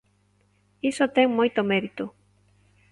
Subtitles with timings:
[0.89, 2.03] Iso ten moito mérito.